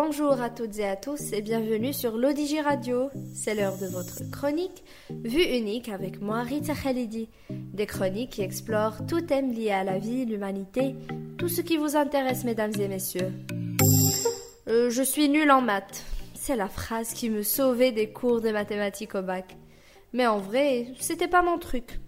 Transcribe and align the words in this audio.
Bonjour 0.00 0.40
à 0.40 0.48
toutes 0.48 0.78
et 0.78 0.86
à 0.86 0.94
tous 0.94 1.32
et 1.32 1.42
bienvenue 1.42 1.92
sur 1.92 2.16
l'Odigi 2.16 2.60
Radio. 2.60 3.10
C'est 3.34 3.56
l'heure 3.56 3.76
de 3.78 3.86
votre 3.86 4.30
chronique 4.30 4.84
Vue 5.10 5.42
unique 5.42 5.88
avec 5.88 6.20
moi 6.20 6.42
Rita 6.42 6.72
Khalidi. 6.72 7.28
Des 7.50 7.86
chroniques 7.86 8.30
qui 8.30 8.42
explorent 8.42 9.04
tout 9.08 9.22
thème 9.22 9.52
lié 9.52 9.72
à 9.72 9.82
la 9.82 9.98
vie, 9.98 10.24
l'humanité, 10.24 10.94
tout 11.36 11.48
ce 11.48 11.62
qui 11.62 11.76
vous 11.76 11.96
intéresse 11.96 12.44
mesdames 12.44 12.70
et 12.78 12.86
messieurs. 12.86 13.32
Euh, 14.68 14.88
je 14.88 15.02
suis 15.02 15.28
nulle 15.28 15.50
en 15.50 15.62
maths. 15.62 16.04
C'est 16.32 16.54
la 16.54 16.68
phrase 16.68 17.12
qui 17.12 17.28
me 17.28 17.42
sauvait 17.42 17.90
des 17.90 18.12
cours 18.12 18.40
de 18.40 18.52
mathématiques 18.52 19.16
au 19.16 19.22
bac. 19.22 19.56
Mais 20.12 20.28
en 20.28 20.38
vrai, 20.38 20.86
c'était 21.00 21.26
pas 21.26 21.42
mon 21.42 21.58
truc. 21.58 21.98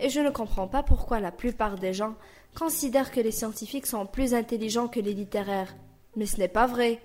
Et 0.00 0.08
je 0.08 0.18
ne 0.18 0.30
comprends 0.30 0.66
pas 0.66 0.82
pourquoi 0.82 1.20
la 1.20 1.30
plupart 1.30 1.78
des 1.78 1.92
gens 1.92 2.16
considèrent 2.58 3.12
que 3.12 3.20
les 3.20 3.30
scientifiques 3.30 3.86
sont 3.86 4.04
plus 4.04 4.34
intelligents 4.34 4.88
que 4.88 4.98
les 4.98 5.14
littéraires. 5.14 5.76
Mais 6.16 6.26
ce 6.26 6.38
n'est 6.38 6.48
pas 6.48 6.66
vrai. 6.66 6.98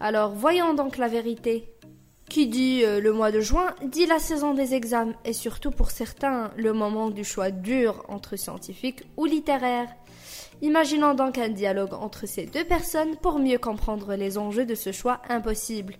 Alors 0.00 0.32
voyons 0.32 0.74
donc 0.74 0.98
la 0.98 1.08
vérité. 1.08 1.72
Qui 2.28 2.48
dit 2.48 2.82
euh, 2.84 3.00
le 3.00 3.12
mois 3.12 3.30
de 3.30 3.40
juin 3.40 3.74
dit 3.84 4.04
la 4.04 4.18
saison 4.18 4.52
des 4.52 4.74
examens 4.74 5.14
et 5.24 5.32
surtout 5.32 5.70
pour 5.70 5.90
certains 5.90 6.50
le 6.56 6.72
moment 6.72 7.08
du 7.08 7.22
choix 7.22 7.50
dur 7.50 8.04
entre 8.08 8.36
scientifique 8.36 9.04
ou 9.16 9.26
littéraire. 9.26 9.88
Imaginons 10.60 11.14
donc 11.14 11.38
un 11.38 11.50
dialogue 11.50 11.94
entre 11.94 12.26
ces 12.26 12.46
deux 12.46 12.64
personnes 12.64 13.16
pour 13.16 13.38
mieux 13.38 13.58
comprendre 13.58 14.14
les 14.14 14.38
enjeux 14.38 14.64
de 14.64 14.74
ce 14.74 14.90
choix 14.90 15.20
impossible. 15.28 15.96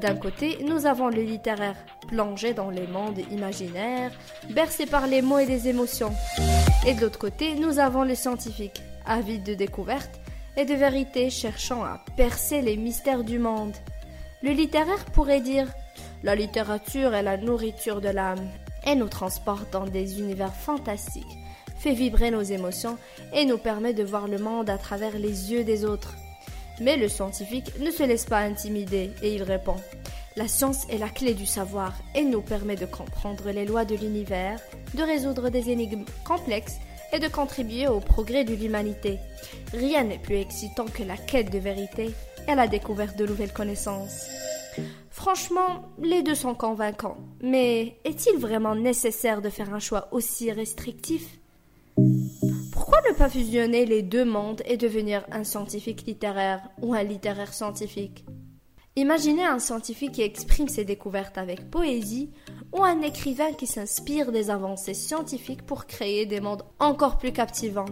D'un 0.00 0.14
côté, 0.14 0.58
nous 0.64 0.86
avons 0.86 1.08
le 1.08 1.22
littéraire, 1.22 1.76
plongé 2.06 2.52
dans 2.52 2.70
les 2.70 2.86
mondes 2.86 3.20
imaginaires, 3.30 4.12
bercé 4.50 4.86
par 4.86 5.06
les 5.06 5.22
mots 5.22 5.38
et 5.38 5.46
les 5.46 5.68
émotions. 5.68 6.12
Et 6.86 6.94
de 6.94 7.00
l'autre 7.00 7.18
côté, 7.18 7.54
nous 7.54 7.78
avons 7.78 8.04
le 8.04 8.14
scientifique, 8.14 8.82
avide 9.06 9.42
de 9.42 9.54
découvertes 9.54 10.20
et 10.56 10.64
de 10.64 10.74
vérités, 10.74 11.30
cherchant 11.30 11.84
à 11.84 12.00
percer 12.16 12.62
les 12.62 12.76
mystères 12.76 13.24
du 13.24 13.38
monde. 13.38 13.74
Le 14.42 14.50
littéraire 14.50 15.04
pourrait 15.06 15.40
dire 15.40 15.68
La 16.22 16.34
littérature 16.34 17.14
est 17.14 17.22
la 17.22 17.36
nourriture 17.36 18.00
de 18.00 18.08
l'âme 18.08 18.48
et 18.86 18.94
nous 18.94 19.08
transporte 19.08 19.72
dans 19.72 19.86
des 19.86 20.20
univers 20.20 20.54
fantastiques 20.54 21.38
fait 21.78 21.92
vibrer 21.92 22.30
nos 22.30 22.42
émotions 22.42 22.98
et 23.32 23.44
nous 23.44 23.58
permet 23.58 23.94
de 23.94 24.02
voir 24.02 24.28
le 24.28 24.38
monde 24.38 24.70
à 24.70 24.78
travers 24.78 25.18
les 25.18 25.52
yeux 25.52 25.64
des 25.64 25.84
autres. 25.84 26.14
Mais 26.80 26.96
le 26.96 27.08
scientifique 27.08 27.78
ne 27.80 27.90
se 27.90 28.02
laisse 28.02 28.24
pas 28.24 28.40
intimider 28.40 29.10
et 29.22 29.34
il 29.34 29.42
répond 29.42 29.76
La 30.36 30.48
science 30.48 30.86
est 30.90 30.98
la 30.98 31.08
clé 31.08 31.34
du 31.34 31.46
savoir 31.46 31.94
et 32.14 32.24
nous 32.24 32.42
permet 32.42 32.76
de 32.76 32.86
comprendre 32.86 33.50
les 33.50 33.64
lois 33.64 33.84
de 33.84 33.94
l'univers, 33.94 34.60
de 34.94 35.02
résoudre 35.02 35.48
des 35.48 35.70
énigmes 35.70 36.04
complexes 36.24 36.78
de 37.18 37.28
contribuer 37.28 37.88
au 37.88 38.00
progrès 38.00 38.44
de 38.44 38.54
l'humanité. 38.54 39.18
Rien 39.72 40.04
n'est 40.04 40.18
plus 40.18 40.36
excitant 40.36 40.86
que 40.86 41.02
la 41.02 41.16
quête 41.16 41.50
de 41.50 41.58
vérité 41.58 42.10
et 42.48 42.54
la 42.54 42.68
découverte 42.68 43.16
de 43.16 43.26
nouvelles 43.26 43.52
connaissances. 43.52 44.26
Franchement, 45.10 45.82
les 46.02 46.22
deux 46.22 46.34
sont 46.34 46.54
convaincants. 46.54 47.16
Mais 47.42 47.96
est-il 48.04 48.38
vraiment 48.38 48.74
nécessaire 48.74 49.40
de 49.40 49.48
faire 49.48 49.72
un 49.72 49.78
choix 49.78 50.08
aussi 50.12 50.52
restrictif? 50.52 51.40
Pourquoi 52.72 52.98
ne 53.08 53.14
pas 53.14 53.30
fusionner 53.30 53.86
les 53.86 54.02
deux 54.02 54.26
mondes 54.26 54.62
et 54.66 54.76
devenir 54.76 55.24
un 55.32 55.44
scientifique 55.44 56.04
littéraire 56.06 56.68
ou 56.82 56.92
un 56.92 57.02
littéraire 57.02 57.54
scientifique? 57.54 58.26
Imaginez 58.98 59.44
un 59.44 59.58
scientifique 59.58 60.12
qui 60.12 60.22
exprime 60.22 60.68
ses 60.68 60.86
découvertes 60.86 61.36
avec 61.36 61.70
poésie 61.70 62.30
ou 62.72 62.82
un 62.82 63.02
écrivain 63.02 63.52
qui 63.52 63.66
s'inspire 63.66 64.32
des 64.32 64.48
avancées 64.48 64.94
scientifiques 64.94 65.66
pour 65.66 65.84
créer 65.84 66.24
des 66.24 66.40
mondes 66.40 66.62
encore 66.78 67.18
plus 67.18 67.32
captivants. 67.32 67.84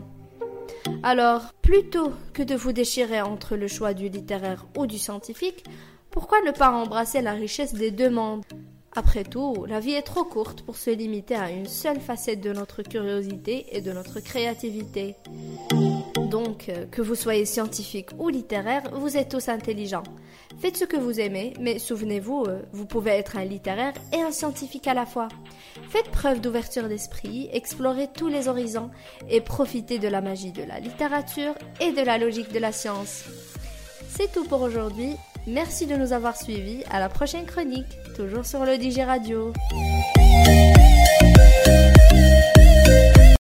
Alors, 1.03 1.53
plutôt 1.61 2.11
que 2.33 2.43
de 2.43 2.55
vous 2.55 2.73
déchirer 2.73 3.21
entre 3.21 3.55
le 3.55 3.69
choix 3.69 3.93
du 3.93 4.09
littéraire 4.09 4.65
ou 4.79 4.87
du 4.87 4.99
scientifique, 4.99 5.67
pourquoi 6.11 6.41
ne 6.41 6.53
pas 6.53 6.71
embrasser 6.71 7.21
la 7.21 7.33
richesse 7.33 7.75
des 7.75 7.91
deux 7.91 8.11
mondes? 8.11 8.45
Après 8.97 9.25
tout, 9.25 9.67
la 9.69 9.81
vie 9.81 9.93
est 9.93 10.03
trop 10.03 10.25
courte 10.25 10.63
pour 10.63 10.77
se 10.77 10.89
limiter 10.89 11.35
à 11.35 11.51
une 11.51 11.67
seule 11.67 12.01
facette 12.01 12.41
de 12.41 12.55
notre 12.55 12.83
curiosité 12.83 13.67
et 13.73 13.83
de 13.83 13.93
notre 13.93 14.21
créativité. 14.21 15.17
Donc, 16.35 16.69
euh, 16.69 16.85
que 16.91 17.01
vous 17.01 17.15
soyez 17.15 17.45
scientifique 17.45 18.09
ou 18.19 18.29
littéraire, 18.29 18.83
vous 18.93 19.17
êtes 19.17 19.29
tous 19.29 19.49
intelligents. 19.49 20.03
Faites 20.59 20.77
ce 20.77 20.85
que 20.85 20.97
vous 20.97 21.21
aimez, 21.21 21.53
mais 21.61 21.79
souvenez-vous, 21.79 22.47
euh, 22.49 22.61
vous 22.73 22.87
pouvez 22.87 23.13
être 23.13 23.37
un 23.37 23.45
littéraire 23.45 23.93
et 24.13 24.21
un 24.21 24.33
scientifique 24.33 24.89
à 24.89 24.95
la 24.95 25.07
fois. 25.07 25.29
Faites 25.91 26.11
preuve 26.11 26.41
d'ouverture 26.41 26.89
d'esprit, 26.89 27.49
explorez 27.53 28.09
tous 28.13 28.27
les 28.27 28.49
horizons 28.49 28.91
et 29.31 29.41
profitez 29.41 30.01
de 30.01 30.09
la 30.09 30.21
magie 30.21 30.51
de 30.51 30.65
la 30.65 30.81
littérature 30.81 31.55
et 31.81 31.93
de 31.93 32.03
la 32.03 32.19
logique 32.19 32.53
de 32.53 32.59
la 32.59 32.73
science. 32.73 33.27
C'est 34.09 34.33
tout 34.33 34.43
pour 34.43 34.63
aujourd'hui. 34.63 35.11
Merci 35.47 35.87
de 35.87 35.95
nous 35.95 36.13
avoir 36.13 36.37
suivis. 36.37 36.83
À 36.91 36.99
la 36.99 37.09
prochaine 37.09 37.47
chronique, 37.47 37.97
toujours 38.17 38.45
sur 38.45 38.65
le 38.65 38.75
DJ 38.75 39.07
Radio. 39.07 39.53